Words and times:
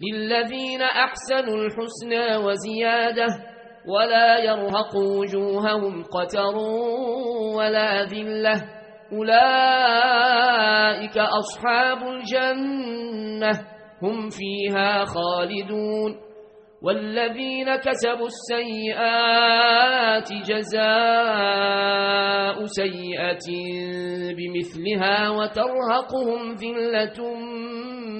للذين 0.00 0.82
أحسنوا 0.82 1.54
الحسنى 1.56 2.36
وزيادة 2.36 3.26
ولا 3.88 4.38
يرهق 4.38 4.96
وجوههم 4.96 6.02
قتر 6.02 6.56
ولا 7.56 8.04
ذلة 8.04 8.64
أولئك 9.12 11.18
أصحاب 11.18 11.98
الجنة 12.08 13.50
هم 14.02 14.28
فيها 14.30 15.04
خالدون 15.04 16.16
والذين 16.82 17.76
كسبوا 17.76 18.26
السيئات 18.26 20.32
جزاء 20.50 22.64
سيئة 22.64 23.48
بمثلها 24.36 25.30
وترهقهم 25.30 26.54
ذلة 26.54 27.34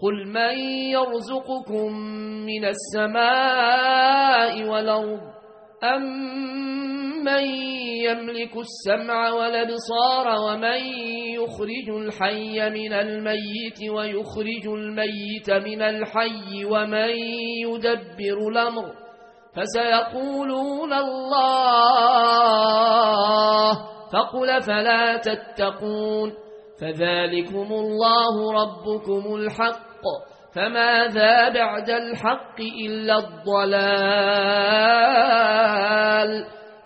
قل 0.00 0.26
من 0.28 0.58
يرزقكم 0.90 1.92
من 2.46 2.64
السماء 2.64 4.68
والأرض 4.68 5.20
أم 5.84 6.02
من 7.24 7.44
يملك 8.04 8.56
السمع 8.56 9.30
والابصار 9.30 10.40
ومن 10.40 10.80
يخرج 11.34 11.88
الحي 11.88 12.70
من 12.70 12.92
الميت 12.92 13.90
ويخرج 13.90 14.66
الميت 14.66 15.50
من 15.50 15.82
الحي 15.82 16.64
ومن 16.64 17.10
يدبر 17.66 18.48
الأمر 18.48 18.92
فسيقولون 19.56 20.92
الله 22.36 23.72
فقل 24.12 24.62
فلا 24.62 25.16
تتقون 25.16 26.32
فذلكم 26.80 27.72
الله 27.72 28.52
ربكم 28.52 29.34
الحق. 29.34 30.02
فماذا 30.54 31.48
بعد 31.48 31.90
الحق 31.90 32.60
إلا 32.60 33.18
الضلال. 33.18 33.76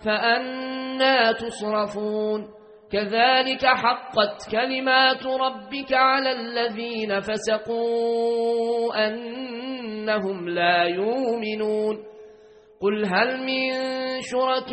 فأنا 0.05 1.31
تصرفون. 1.31 2.47
كذلك 2.91 3.65
حقت 3.65 4.51
كلمات 4.51 5.25
ربك 5.25 5.93
على 5.93 6.31
الذين 6.31 7.19
فسقوا 7.19 9.07
أنهم 9.07 10.49
لا 10.49 10.83
يؤمنون. 10.83 12.03
قل 12.81 13.05
هل 13.05 13.43
من 13.45 13.71
شركائكم 14.21 14.71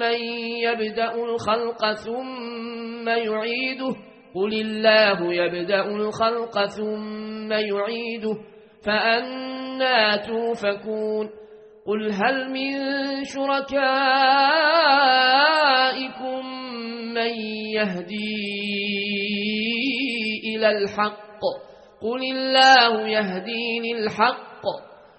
من 0.00 0.20
يبدأ 0.66 1.14
الخلق 1.14 1.92
ثم 1.92 3.08
يعيده 3.08 3.94
قل 4.34 4.52
الله 4.60 5.34
يبدأ 5.34 5.84
الخلق 5.84 6.66
ثم 6.66 7.52
يعيده 7.52 8.36
فأنا 8.86 10.16
توفكون 10.16 11.30
قل 11.86 12.12
هل 12.12 12.50
من 12.50 12.74
شركائكم 15.50 16.46
من 17.14 17.32
يهدي 17.74 18.40
إلى 20.56 20.68
الحق 20.70 21.40
قل 22.02 22.22
الله 22.36 23.08
يهديني 23.08 23.92
الحق 23.98 24.62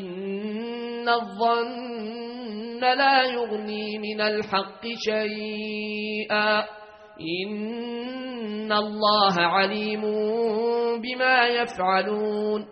إن 0.00 1.08
الظن 1.08 2.80
لا 2.80 3.22
يغني 3.22 3.98
من 3.98 4.20
الحق 4.20 4.86
شيئا 4.96 6.64
إن 7.20 8.72
الله 8.72 9.34
عليم 9.40 10.02
بما 11.00 11.46
يفعلون 11.46 12.66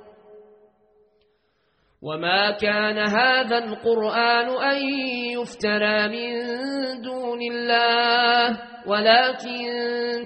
وما 2.02 2.50
كان 2.50 2.98
هذا 2.98 3.58
القرآن 3.58 4.48
أن 4.48 4.82
يفترى 5.40 6.08
من 6.08 6.32
دون 7.02 7.38
الله 7.52 8.58
ولكن 8.86 9.66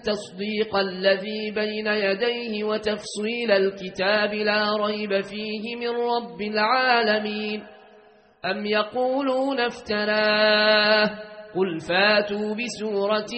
تصديق 0.05 0.77
الذي 0.77 1.51
بين 1.51 1.87
يديه 1.87 2.65
وتفصيل 2.65 3.51
الكتاب 3.51 4.35
لا 4.35 4.77
ريب 4.77 5.21
فيه 5.21 5.77
من 5.77 5.89
رب 5.89 6.41
العالمين 6.41 7.63
أم 8.45 8.67
يقولون 8.67 9.61
افتراه 9.61 11.11
قل 11.57 11.79
فاتوا 11.89 12.55
بسورة 12.55 13.34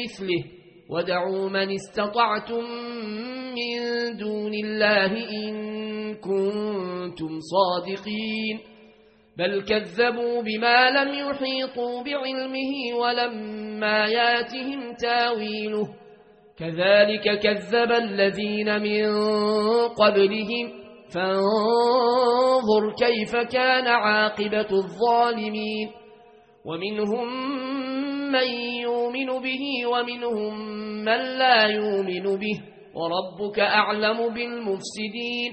مثله 0.00 0.44
ودعوا 0.90 1.48
من 1.48 1.72
استطعتم 1.74 2.64
من 3.54 3.80
دون 4.16 4.54
الله 4.54 5.12
إن 5.30 5.73
كنتم 6.24 7.38
صادقين 7.40 8.60
بل 9.38 9.62
كذبوا 9.64 10.42
بما 10.42 10.90
لم 10.90 11.14
يحيطوا 11.14 12.02
بعلمه 12.02 12.72
ولما 13.00 14.06
ياتهم 14.06 14.94
تاويله 14.94 15.88
كذلك 16.58 17.38
كذب 17.38 17.92
الذين 17.92 18.82
من 18.82 19.04
قبلهم 19.88 20.66
فانظر 21.14 22.94
كيف 22.98 23.36
كان 23.36 23.86
عاقبة 23.86 24.68
الظالمين 24.72 25.90
ومنهم 26.64 27.28
من 28.32 28.48
يؤمن 28.80 29.26
به 29.26 29.86
ومنهم 29.86 30.58
من 31.04 31.20
لا 31.38 31.66
يؤمن 31.66 32.36
به 32.38 32.60
وربك 32.94 33.60
أعلم 33.60 34.34
بالمفسدين 34.34 35.52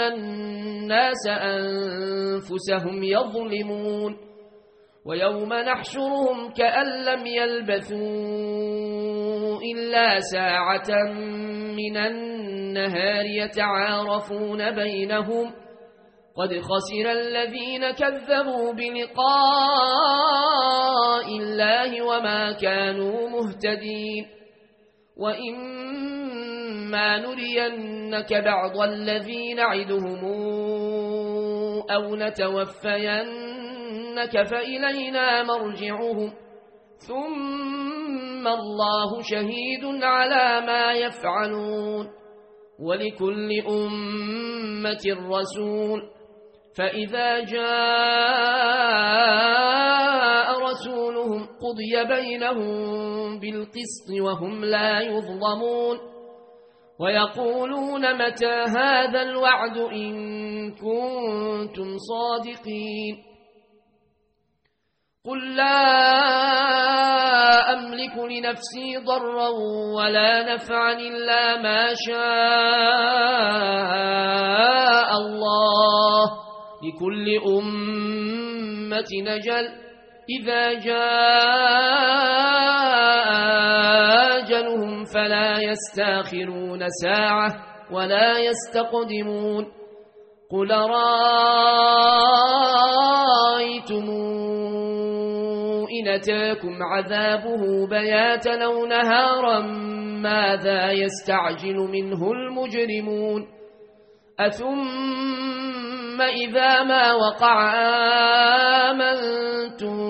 الناس 0.00 1.26
أنفسهم 1.28 3.02
يظلمون 3.02 4.16
ويوم 5.06 5.52
نحشرهم 5.52 6.52
كأن 6.52 6.86
لم 7.04 7.26
يلبثوا 7.26 7.98
إلا 9.74 10.20
ساعة 10.20 11.12
من 11.76 11.96
النهار 11.96 13.24
يتعارفون 13.24 14.70
بينهم 14.74 15.52
قد 16.36 16.60
خسر 16.60 17.10
الذين 17.10 17.90
كذبوا 17.90 18.72
بلقاء 19.98 21.28
الله 21.38 22.02
وما 22.02 22.52
كانوا 22.52 23.28
مهتدين 23.28 24.26
وإما 26.88 27.18
نرينك 27.18 28.32
بعض 28.34 28.80
الذين 28.80 29.56
نعدهم 29.56 30.24
أو 31.90 32.16
نتوفينك 32.16 33.62
فإلينا 34.50 35.42
مرجعهم 35.42 36.32
ثم 37.08 38.48
الله 38.48 39.22
شهيد 39.22 39.84
على 40.02 40.66
ما 40.66 40.92
يفعلون 40.92 42.08
ولكل 42.80 43.60
أمة 43.68 45.16
رسول 45.30 46.02
فإذا 46.76 47.40
جاء 47.40 47.68
رسولهم 50.60 51.46
قضي 51.46 52.04
بينهم 52.08 53.38
بالقسط 53.40 54.10
وهم 54.20 54.64
لا 54.64 55.00
يظلمون 55.00 56.17
ويقولون 57.00 58.14
متى 58.26 58.54
هذا 58.76 59.22
الوعد 59.22 59.76
إن 59.78 60.14
كنتم 60.74 61.96
صادقين 61.98 63.16
قل 65.24 65.56
لا 65.56 65.78
أملك 67.72 68.16
لنفسي 68.18 68.96
ضرا 69.06 69.48
ولا 69.96 70.54
نفعا 70.54 70.92
إلا 70.92 71.62
ما 71.62 71.94
شاء 72.06 72.18
الله 75.18 76.22
لكل 76.82 77.26
أمة 77.58 79.10
نجل 79.22 79.87
إذا 80.28 80.72
جاء 80.72 82.08
أجلهم 84.38 85.04
فلا 85.04 85.56
يستأخرون 85.62 86.88
ساعة 87.02 87.48
ولا 87.92 88.38
يستقدمون. 88.38 89.66
قل 90.50 90.70
رأيتم 90.70 91.18
إن 96.00 96.08
أتاكم 96.08 96.82
عذابه 96.82 97.86
بياتا 97.86 98.64
أو 98.64 98.86
نهارا 98.86 99.60
ماذا 100.22 100.92
يستعجل 100.92 101.76
منه 101.76 102.32
المجرمون؟ 102.32 103.46
أثم 104.40 106.20
إذا 106.20 106.82
ما 106.82 107.12
وقع 107.12 107.72
آمنتم 108.90 110.07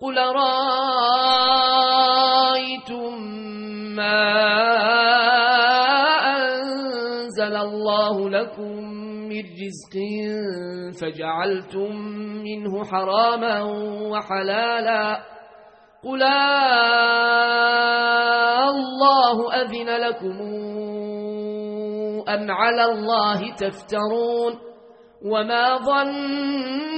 قل 0.00 0.18
رأيتم 0.18 1.58
ما 3.96 4.22
أنزل 6.36 7.56
الله 7.56 8.30
لكم 8.30 8.84
من 9.28 9.42
رزق 9.42 9.94
فجعلتم 11.00 11.96
منه 12.46 12.84
حراما 12.84 13.62
وحلالا 14.10 15.20
قل 16.04 16.22
الله 19.02 19.54
أذن 19.62 19.88
لكم 19.88 20.38
أم 22.28 22.50
على 22.50 22.84
الله 22.84 23.54
تفترون 23.54 24.58
وما 25.24 25.76
ظن 25.78 26.97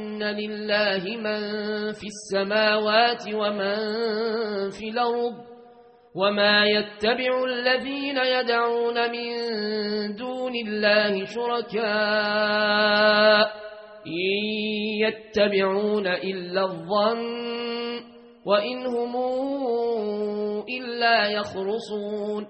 لله 0.23 1.17
من 1.17 1.39
في 1.91 2.07
السماوات 2.07 3.23
ومن 3.33 3.75
في 4.69 4.89
الأرض 4.89 5.51
وما 6.15 6.65
يتبع 6.65 7.43
الذين 7.43 8.17
يدعون 8.17 9.11
من 9.11 9.31
دون 10.15 10.51
الله 10.67 11.25
شركاء 11.25 12.71
إن 14.07 14.43
يتبعون 15.07 16.07
إلا 16.07 16.61
الظن 16.61 17.61
وإن 18.45 18.85
هم 18.85 19.15
إلا 20.69 21.27
يخرصون 21.27 22.47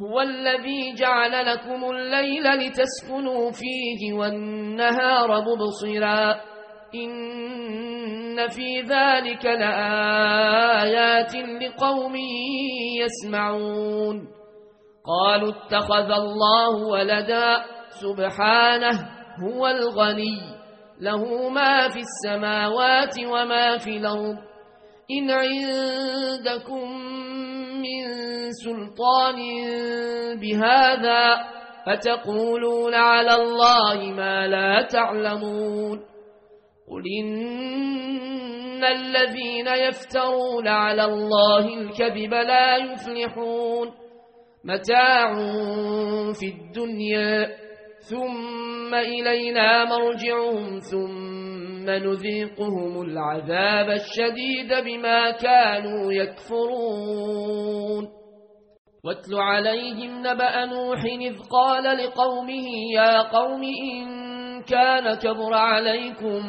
هو 0.00 0.20
الذي 0.20 0.94
جعل 0.94 1.46
لكم 1.46 1.90
الليل 1.90 2.42
لتسكنوا 2.42 3.50
فيه 3.50 4.12
والنهار 4.12 5.42
مبصرا 5.42 6.40
إن 6.94 8.48
في 8.48 8.80
ذلك 8.80 9.44
لآيات 9.44 11.34
لقوم 11.34 12.16
يسمعون 13.02 14.28
قالوا 15.06 15.52
اتخذ 15.52 16.10
الله 16.10 16.76
ولدا 16.86 17.64
سبحانه 17.88 19.08
هو 19.44 19.66
الغني 19.66 20.40
له 21.00 21.48
ما 21.48 21.88
في 21.88 22.00
السماوات 22.00 23.14
وما 23.26 23.78
في 23.78 23.96
الأرض 23.96 24.36
إن 25.10 25.30
عندكم 25.30 26.90
من 27.78 28.02
سلطان 28.52 29.36
بهذا 30.40 31.38
فتقولون 31.86 32.94
على 32.94 33.34
الله 33.34 34.12
ما 34.12 34.46
لا 34.46 34.82
تعلمون 34.82 36.17
قل 36.90 37.02
إن 37.20 38.84
الذين 38.84 39.66
يفترون 39.66 40.68
على 40.68 41.04
الله 41.04 41.68
الكذب 41.74 42.34
لا 42.34 42.76
يفلحون 42.76 43.92
متاع 44.64 45.34
في 46.32 46.46
الدنيا 46.46 47.48
ثم 48.10 48.94
إلينا 48.94 49.84
مرجعهم 49.84 50.78
ثم 50.78 51.90
نذيقهم 51.90 53.02
العذاب 53.02 53.90
الشديد 53.90 54.84
بما 54.84 55.30
كانوا 55.30 56.12
يكفرون 56.12 58.08
واتل 59.04 59.34
عليهم 59.34 60.18
نبأ 60.26 60.64
نوح 60.64 61.04
إذ 61.04 61.36
قال 61.50 61.84
لقومه 61.98 62.68
يا 62.94 63.22
قوم 63.22 63.62
إن 63.62 64.17
كان 64.68 65.14
كبر 65.14 65.54
عليكم 65.54 66.42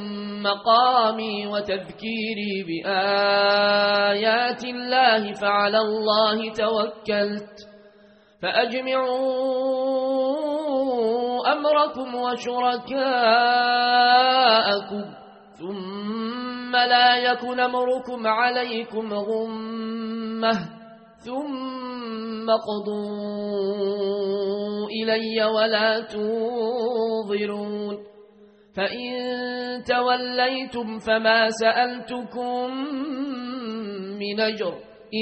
مقامي 0.44 1.48
وتذكيري 1.48 2.64
بآيات 2.68 4.64
الله 4.64 5.34
فعلى 5.34 5.80
الله 5.80 6.54
توكلت 6.54 7.68
فأجمعوا 8.42 9.12
أمركم 11.52 12.16
وشركاءكم 12.16 13.00
ثم 15.60 16.76
لا 16.76 17.18
يكن 17.18 17.60
أمركم 17.60 18.28
عليكم 18.28 19.14
غمة 19.14 20.60
ثم 21.26 22.52
قضوا 22.52 23.90
إلي 24.88 25.44
ولا 25.44 26.00
تنظرون 26.00 28.09
فإن 28.76 29.84
توليتم 29.84 31.00
فما 31.00 31.50
سألتكم 31.50 32.72
من 34.20 34.40
أجر 34.40 34.74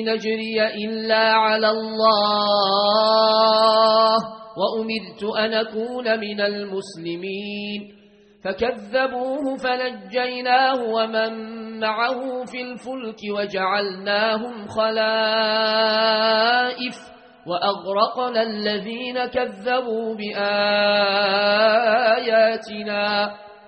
إن 0.01 0.10
أجري 0.10 0.68
إلا 0.86 1.34
على 1.34 1.70
الله 1.70 4.18
وأمرت 4.58 5.24
أن 5.38 5.54
أكون 5.54 6.20
من 6.20 6.42
المسلمين 6.42 7.94
فكذبوه 8.44 9.58
فنجيناه 9.63 10.82
ومن 10.84 11.34
معه 11.80 12.46
في 12.46 12.62
الفلك 12.62 13.18
وجعلناهم 13.38 14.68
خلائف 15.88 16.96
وأغرقنا 17.48 18.42
الذين 18.42 19.25
كذبوا 19.25 20.16
بآياتنا. 20.16 20.68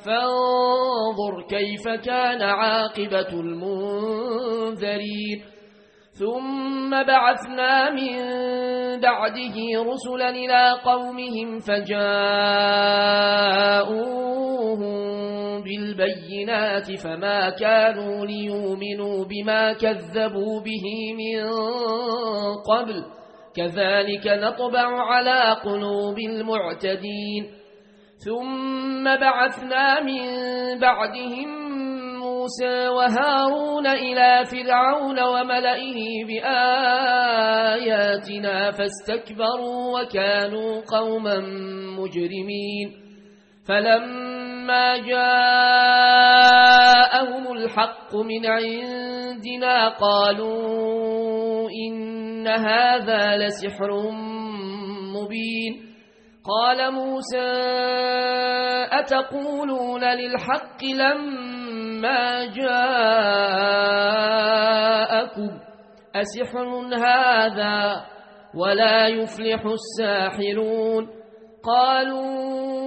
فانظر 0.05 1.33
كيف 1.50 1.88
كان 1.88 2.41
عاقبة 2.41 3.29
المنذرين. 3.39 4.79
ثم 6.19 7.03
بعثنا 7.03 7.89
من 7.89 8.15
بعده 9.00 9.55
رسلا 9.83 10.29
إلى 10.29 10.71
قومهم 10.86 11.59
فجاءوهم 11.59 12.00
بالبينات 15.63 16.91
فما 16.91 17.50
كانوا 17.50 18.25
ليؤمنوا 18.25 19.25
بما 19.25 19.74
كذبوا 19.74 20.62
به 20.62 21.13
من 21.17 21.43
قبل. 22.67 23.03
كذلك 23.56 24.27
نطبع 24.27 25.01
على 25.01 25.56
قلوب 25.63 26.20
المعتدين. 26.20 27.60
ثم 28.25 29.03
بعثنا 29.03 30.00
من 30.00 30.24
بعدهم 30.79 31.70
موسى 32.20 32.88
وهارون 32.88 33.88
إلى 33.88 34.46
فرعون 34.46 35.20
وملئه 35.20 36.25
بآياتنا 36.27 37.51
فاستكبروا 38.72 40.01
وكانوا 40.01 40.82
قوما 40.82 41.39
مجرمين. 42.00 43.10
فلما 43.68 44.98
جاءهم 44.98 45.53
الحق 47.51 48.15
من 48.15 48.46
عندنا 48.46 49.89
قالوا 49.89 51.49
إن 51.88 52.47
هذا 52.47 53.38
لسحر 53.38 54.11
مبين 55.15 55.89
قال 56.45 56.93
موسى 56.93 57.51
أتقولون 58.91 60.03
للحق 60.03 60.83
لما 60.83 62.45
جاءكم 64.69 65.59
أسحر 66.15 66.67
هذا 67.05 68.05
ولا 68.55 69.07
يفلح 69.07 69.65
الساحرون 69.65 71.09
قالوا 71.63 72.79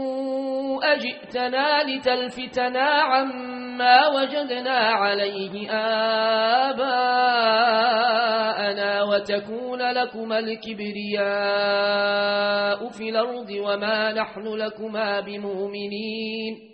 أجئتنا 0.94 1.82
لتلفتنا 1.82 2.82
عما 2.82 4.08
وجدنا 4.08 4.78
عليه 4.78 5.70
آباءنا 5.70 7.11
وتكون 9.22 9.82
لكما 9.82 10.38
الكبرياء 10.38 11.22
في 12.88 13.08
الأرض 13.08 13.50
وما 13.50 14.12
نحن 14.12 14.46
لكما 14.48 15.20
بمؤمنين. 15.20 16.72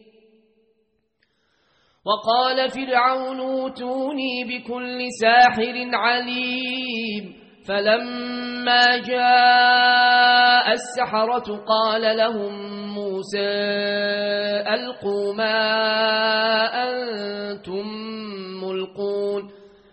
وقال 2.04 2.68
فرعون 2.70 3.40
اوتوني 3.40 4.44
بكل 4.44 4.98
ساحر 5.20 5.88
عليم. 5.92 7.38
فلما 7.68 8.96
جاء 8.96 10.72
السحرة 10.72 11.64
قال 11.64 12.16
لهم 12.16 12.52
موسى 12.94 13.50
ألقوا 14.74 15.34
ما 15.34 15.60
أنتم 16.88 18.07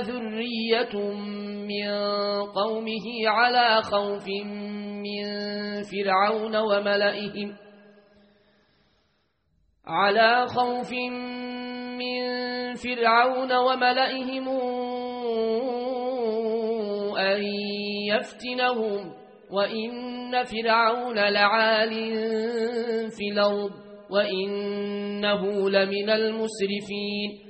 ذرية 0.00 0.94
من 1.68 1.90
قومه 2.54 3.06
على 3.26 3.82
خوف 3.82 4.26
من 5.04 5.24
فرعون 5.82 6.56
وملئهم 6.56 7.56
على 9.86 10.46
خوف 10.46 10.92
من 11.98 12.20
فرعون 12.74 13.52
وملئهم 13.52 14.48
أن 17.18 17.42
يفتنهم 18.08 19.12
وإن 19.50 20.44
فرعون 20.44 21.18
لعال 21.18 21.90
في 23.10 23.28
الأرض 23.32 23.70
وإنه 24.10 25.70
لمن 25.70 26.10
المسرفين 26.10 27.49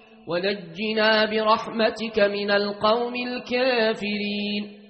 ونجنا 0.27 1.25
برحمتك 1.25 2.19
من 2.19 2.51
القوم 2.51 3.13
الكافرين. 3.15 4.81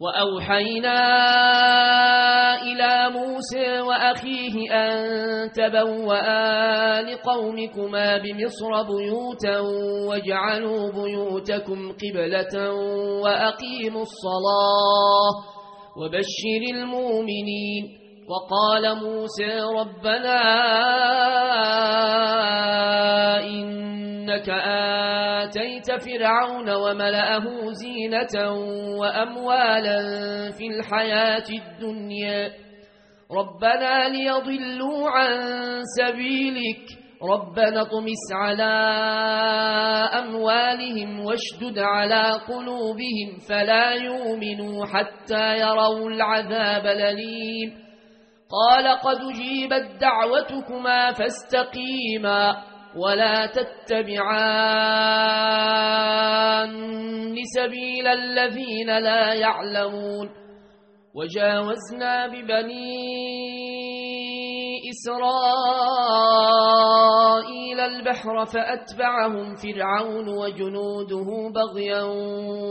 وأوحينا 0.00 1.00
إلى 2.62 3.10
موسى 3.10 3.80
وأخيه 3.80 4.72
أن 4.72 4.98
تبوأ 5.52 7.02
لقومكما 7.02 8.18
بمصر 8.18 8.82
بيوتا 8.82 9.58
واجعلوا 10.08 10.92
بيوتكم 10.92 11.92
قبلة 11.92 12.72
وأقيموا 13.22 14.02
الصلاة 14.02 15.34
وبشر 15.98 16.62
المؤمنين. 16.74 17.98
وقال 18.28 18.84
موسى 19.04 19.60
ربنا 19.80 20.38
إنك 24.28 24.48
آتيت 25.48 26.02
فرعون 26.02 26.70
وملأه 26.70 27.44
زينة 27.72 28.52
وأموالا 29.00 30.00
في 30.50 30.66
الحياة 30.66 31.44
الدنيا. 31.50 32.50
ربنا 33.32 34.08
ليضلوا 34.08 35.10
عن 35.10 35.40
سبيلك. 35.98 36.98
ربنا 37.22 37.82
طمس 37.82 38.32
على 38.32 38.72
أموالهم 40.18 41.20
واشدد 41.20 41.78
على 41.78 42.40
قلوبهم 42.48 43.38
فلا 43.48 43.90
يؤمنوا 43.92 44.86
حتى 44.86 45.56
يروا 45.58 46.10
العذاب 46.10 46.86
لليم 46.86 47.88
قال 48.50 48.98
قد 48.98 49.18
جيبت 49.32 50.00
دعوتكما 50.00 51.12
فاستقيما. 51.12 52.67
ولا 52.96 53.46
تتبعان 53.46 54.78
سبيل 57.56 58.06
الذين 58.06 58.98
لا 58.98 59.34
يعلمون. 59.34 60.30
وجاوزنا 61.14 62.26
ببني 62.26 63.18
إسرائيل 64.90 66.28
البحر 67.80 68.44
فأتبعهم 68.44 69.54
فرعون 69.56 70.28
وجنوده 70.28 71.50
بغيا 71.54 72.02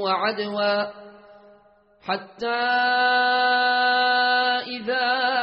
وعدوا 0.03 0.91
حتى 2.01 2.63
إذا 4.67 5.36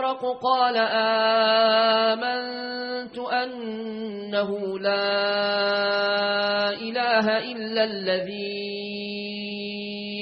الغرق 0.00 0.40
قال 0.42 0.76
آمنت 2.16 3.18
أنه 3.18 4.78
لا 4.78 6.70
إله 6.72 7.38
إلا 7.52 7.84
الذي 7.84 8.40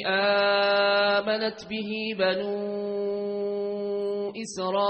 آمنت 0.06 1.66
به 1.70 2.14
بنو 2.18 2.58
إسرائيل 4.42 4.82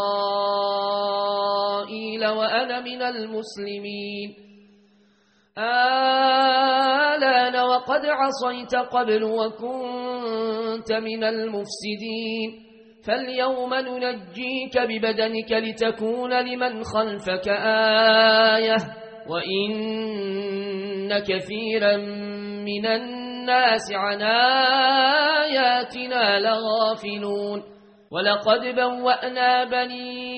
وأنا 2.27 2.81
من 2.81 3.03
المسلمين. 3.03 4.35
آلان 5.59 7.57
وقد 7.57 8.07
عصيت 8.07 8.75
قبل 8.75 9.25
وكنت 9.25 10.93
من 10.93 11.25
المفسدين. 11.25 12.68
فاليوم 13.09 13.75
ننجيك 13.75 14.79
ببدنك 14.79 15.53
لتكون 15.53 16.33
لمن 16.33 16.83
خلفك 16.85 17.49
آية 17.49 18.77
وإن 19.31 21.19
كثيرا 21.19 21.97
من 22.69 22.87
الناس 22.87 23.93
عن 23.93 24.23
آياتنا 25.43 26.39
لغافلون 26.41 27.63
ولقد 28.13 28.61
بوأنا 28.75 29.65
بني 29.65 30.38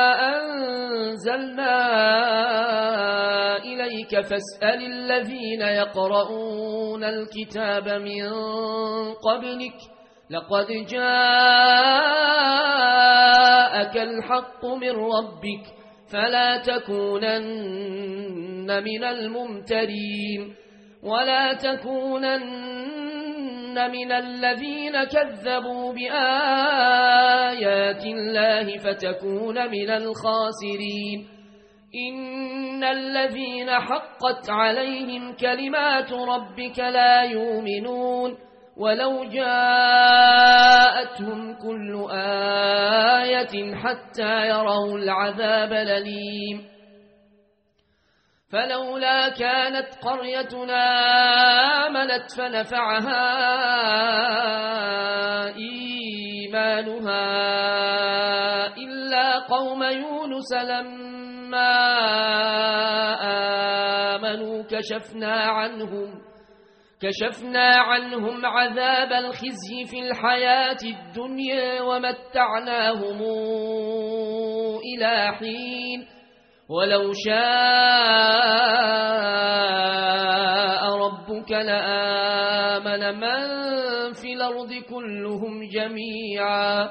أنزلنا 1.35 1.77
إليك 3.57 4.21
فاسأل 4.21 4.85
الذين 4.85 5.61
يقرؤون 5.61 7.03
الكتاب 7.03 7.89
من 7.89 8.31
قبلك 9.13 9.75
لقد 10.29 10.67
جاءك 10.67 10.97
الحق 13.97 14.65
من 14.65 14.91
ربك 14.91 15.63
فلا 16.11 16.57
تكونن 16.57 17.81
من 18.83 19.03
الممترين 19.03 20.55
ولا 21.03 21.53
تكونن 21.53 22.90
من 23.91 24.11
الذين 24.11 25.03
كذبوا 25.03 25.93
بآيات 25.93 27.25
الله 28.05 28.77
فتكون 28.77 29.71
من 29.71 29.89
الخاسرين 29.89 31.27
إن 31.95 32.83
الذين 32.83 33.69
حقت 33.69 34.49
عليهم 34.49 35.35
كلمات 35.35 36.13
ربك 36.13 36.79
لا 36.79 37.21
يؤمنون 37.21 38.37
ولو 38.77 39.23
جاءتهم 39.23 40.61
كل 41.53 42.07
آية 42.11 43.75
حتى 43.75 44.47
يروا 44.47 44.97
العذاب 44.97 45.73
لليم 45.73 46.70
فلولا 48.51 49.29
كانت 49.29 49.87
قريتنا 50.01 50.83
آمنت 51.87 52.31
فنفعها 52.37 53.21
إيمانها 56.71 57.27
إلا 58.77 59.39
قوم 59.39 59.83
يونس 59.83 60.53
لما 60.53 61.77
آمنوا 64.15 64.63
كشفنا 64.63 65.33
عنهم 65.33 66.21
كشفنا 67.01 67.67
عنهم 67.77 68.45
عذاب 68.45 69.13
الخزي 69.13 69.85
في 69.91 69.99
الحياة 69.99 70.77
الدنيا 70.83 71.81
ومتعناهم 71.81 73.21
إلى 74.95 75.31
حين 75.39 76.20
ولو 76.71 77.11
شاء 77.25 77.41
ربك 80.95 81.51
لآمن 81.51 83.19
من 83.19 83.41
في 84.13 84.33
الأرض 84.33 84.73
كلهم 84.89 85.67
جميعا. 85.67 86.89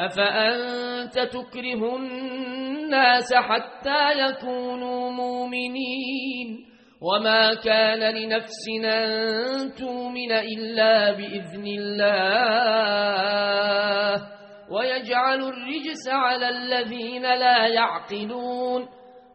أفأنت 0.00 1.18
تكره 1.18 1.96
الناس 1.96 3.34
حتى 3.34 4.12
يكونوا 4.18 5.10
مؤمنين؟ 5.10 6.66
وما 7.02 7.54
كان 7.54 8.14
لنفسنا 8.14 9.04
أن 9.04 9.74
تؤمن 9.74 10.32
إلا 10.32 11.12
بإذن 11.12 11.66
الله. 11.66 12.66
ويجعل 14.70 15.40
الرجس 15.42 16.08
على 16.08 16.48
الذين 16.48 17.22
لا 17.22 17.66
يعقلون. 17.66 18.95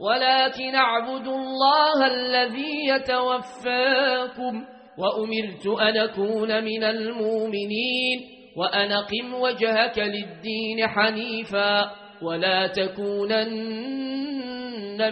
ولكن 0.00 0.74
أعبد 0.74 1.26
الله 1.26 2.06
الذي 2.06 2.86
يتوفاكم 2.88 4.64
وأمرت 4.98 5.66
أن 5.80 5.96
أكون 5.96 6.64
من 6.64 6.84
المؤمنين 6.84 8.20
وأن 8.56 8.92
قم 8.92 9.34
وجهك 9.34 9.98
للدين 9.98 10.88
حنيفا 10.88 11.90
ولا 12.22 12.66
تكونن 12.66 13.36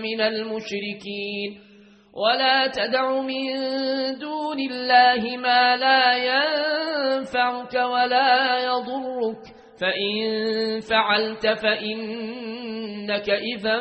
من 0.02 0.20
المشركين 0.20 1.60
ولا 2.14 2.66
تدع 2.66 3.20
من 3.20 3.46
دون 4.18 4.60
الله 4.70 5.36
ما 5.36 5.76
لا 5.76 6.16
ينفعك 6.16 7.74
ولا 7.74 8.58
يضرك 8.64 9.42
فإن 9.80 10.80
فعلت 10.80 11.46
فإنك 11.46 13.30
إذا 13.30 13.80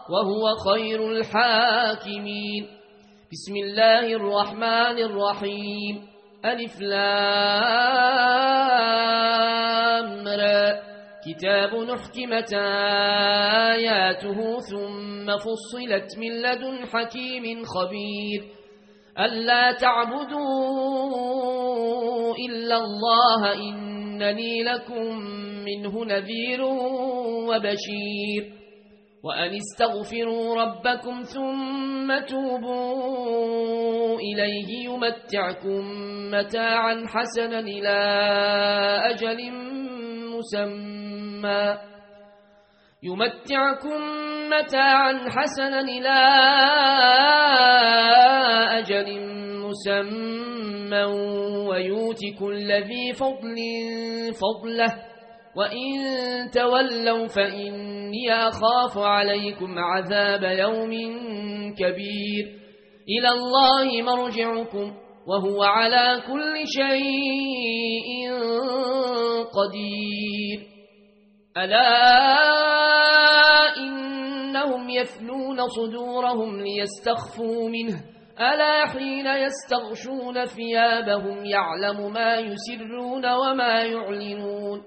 وهو 0.09 0.55
خير 0.55 1.11
الحاكمين. 1.11 2.67
بسم 3.31 3.55
الله 3.55 4.13
الرحمن 4.15 4.97
الرحيم. 5.03 6.07
ألف 6.45 6.81
لامر 6.81 7.13
كتاب 11.27 11.75
نحكمت 11.75 12.53
آياته 13.73 14.59
ثم 14.59 15.37
فصلت 15.37 16.17
من 16.17 16.41
لدن 16.41 16.85
حكيم 16.85 17.63
خبير. 17.65 18.41
ألا 19.19 19.71
تعبدوا 19.71 20.43
إلا 22.49 22.77
الله 22.77 23.53
إنني 24.23 24.63
لكم 24.63 25.17
منه 25.65 26.05
نذير 26.05 26.61
وبشير 27.47 28.53
وأن 29.23 29.51
استغفروا 29.55 30.55
ربكم 30.61 31.21
ثم 31.21 32.19
توبوا 32.25 34.19
إليه 34.19 34.85
يمتعكم 34.89 35.81
متاعا 36.31 37.03
حسنا 37.07 37.59
إلى 37.59 37.97
أجل 39.03 39.51
مسمى 40.35 41.77
يمتعكم 43.03 44.01
متاعا 44.51 45.29
حسنا 45.29 45.79
إلى 45.79 46.19
أجل 48.79 49.07
مسمى 49.19 49.52
ويوت 51.69 52.19
كل 52.39 52.71
ذي 52.71 53.13
فضل 53.13 53.57
فضله. 54.33 55.13
وإن 55.55 55.91
تولوا 56.51 57.27
فإني 57.27 58.33
أخاف 58.33 58.97
عليكم 58.97 59.79
عذاب 59.79 60.43
يوم 60.43 60.91
كبير. 61.75 62.45
إلى 63.09 63.29
الله 63.29 64.01
مرجعكم 64.01 64.93
وهو 65.27 65.63
على 65.63 66.21
كل 66.27 66.53
شيء 66.65 68.31
قدير. 69.53 70.59
ألا 71.57 71.87
إنهم 73.77 74.89
يثنون 74.89 75.67
صدورهم 75.67 76.61
ليستخفوا 76.61 77.69
منه. 77.69 78.12
ألا 78.39 78.85
حين 78.87 79.27
يستغشون 79.27 80.45
ثيابهم 80.45 81.45
يعلم 81.45 82.13
ما 82.13 82.35
يسرون 82.35 83.25
وما 83.33 83.83
يعلنون 83.83 84.83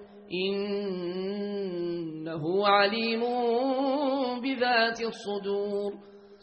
إنه 2.17 2.67
عليم 2.69 3.21
بذات 4.43 5.01
الصدور 5.01 5.93